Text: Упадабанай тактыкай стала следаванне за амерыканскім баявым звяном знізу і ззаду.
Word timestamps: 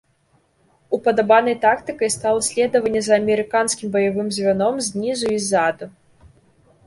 Упадабанай 0.97 1.55
тактыкай 1.65 2.09
стала 2.15 2.39
следаванне 2.47 3.01
за 3.07 3.13
амерыканскім 3.21 3.93
баявым 3.95 4.27
звяном 4.37 4.79
знізу 4.87 5.25
і 5.35 5.43
ззаду. 5.45 5.85